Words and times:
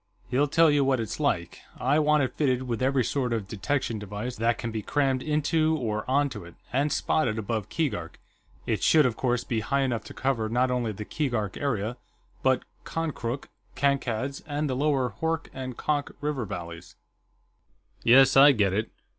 He'll 0.31 0.47
tell 0.47 0.71
you 0.71 0.83
what 0.83 0.99
it's 0.99 1.19
like. 1.19 1.59
I 1.79 1.99
want 1.99 2.23
it 2.23 2.33
fitted 2.33 2.63
with 2.63 2.81
every 2.81 3.03
sort 3.03 3.31
of 3.31 3.47
detection 3.47 3.99
device 3.99 4.35
that 4.37 4.57
can 4.57 4.71
be 4.71 4.81
crammed 4.81 5.21
into 5.21 5.77
or 5.77 6.09
onto 6.09 6.43
it, 6.43 6.55
and 6.73 6.91
spotted 6.91 7.37
above 7.37 7.69
Keegark. 7.69 8.19
It 8.65 8.81
should, 8.81 9.05
of 9.05 9.15
course, 9.15 9.43
be 9.43 9.59
high 9.59 9.81
enough 9.81 10.03
to 10.05 10.15
cover 10.15 10.49
not 10.49 10.71
only 10.71 10.91
the 10.91 11.05
Keegark 11.05 11.55
area, 11.55 11.97
but 12.41 12.63
Konkrook, 12.83 13.49
Kankad's, 13.75 14.41
and 14.47 14.67
the 14.67 14.75
lower 14.75 15.11
Hoork 15.21 15.49
and 15.53 15.77
Konk 15.77 16.09
river 16.19 16.45
valleys." 16.45 16.95
"Yes, 18.03 18.35
I 18.35 18.53
get 18.53 18.73
it." 18.73 18.89